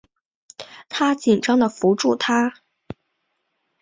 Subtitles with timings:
[0.89, 2.55] 她紧张的扶住她